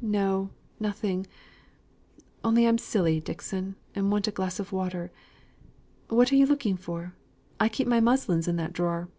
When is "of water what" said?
4.58-6.32